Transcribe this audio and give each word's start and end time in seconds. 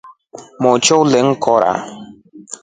Moto 0.61 0.93
uli 1.01 1.19
in 1.23 1.29
kora. 1.43 1.73